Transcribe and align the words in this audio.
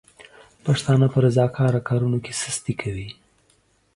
پښتانه 0.65 1.05
په 1.13 1.17
رضاکاره 1.25 1.81
کارونو 1.89 2.17
کې 2.25 2.33
سستي 2.41 2.73
کوي. 2.81 3.09